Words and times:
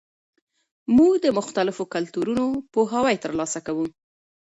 موږ 0.97 1.13
د 1.25 1.27
مختلفو 1.37 1.83
کلتورونو 1.93 2.45
پوهاوی 2.73 3.15
ترلاسه 3.23 3.59
کوو. 3.65 3.85